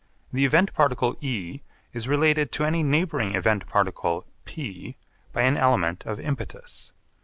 The 0.33 0.45
event 0.45 0.73
particle 0.73 1.15
E 1.21 1.59
is 1.93 2.07
related 2.07 2.51
to 2.53 2.65
any 2.65 2.81
neighbouring 2.81 3.35
event 3.35 3.67
particle 3.67 4.25
P 4.45 4.97
by 5.31 5.43
an 5.43 5.57
element 5.57 6.07
of 6.07 6.19
impetus. 6.19 6.91